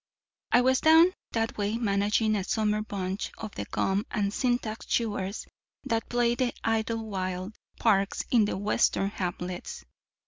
[0.51, 5.45] I was down that way managing a summer bunch of the gum and syntax chewers
[5.83, 9.85] that play the Idlewild Parks in the Western hamlets.